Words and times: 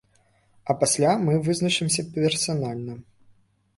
А 0.69 0.75
пасля 0.83 1.11
мы 1.25 1.37
вызначымся 1.47 2.07
персанальна. 2.17 2.95